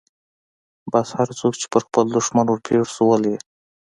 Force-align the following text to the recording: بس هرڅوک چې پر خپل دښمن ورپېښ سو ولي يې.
بس 0.91 1.07
هرڅوک 1.17 1.53
چې 1.61 1.67
پر 1.73 1.81
خپل 1.87 2.05
دښمن 2.15 2.45
ورپېښ 2.49 2.87
سو 2.95 3.03
ولي 3.11 3.29
يې. 3.33 3.39